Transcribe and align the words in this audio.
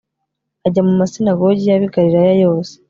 Ajya 0.67 0.81
mu 0.87 0.93
masinagogi 1.01 1.61
y 1.69 1.73
ab 1.75 1.83
i 1.85 1.89
Galilaya 1.93 2.33
yose 2.43 2.73